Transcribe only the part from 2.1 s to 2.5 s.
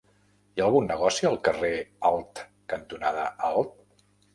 Alt